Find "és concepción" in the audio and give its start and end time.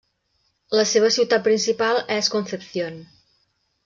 2.15-2.97